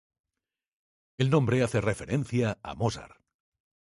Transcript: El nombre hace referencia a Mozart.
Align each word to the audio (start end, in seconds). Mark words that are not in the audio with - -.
El 1.19 1.29
nombre 1.29 1.61
hace 1.61 1.79
referencia 1.79 2.57
a 2.63 2.73
Mozart. 2.73 3.21